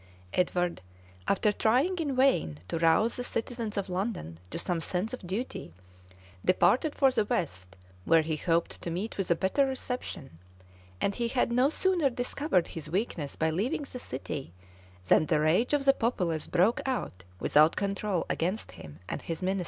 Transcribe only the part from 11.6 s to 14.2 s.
sooner discovered his weakness by leaving the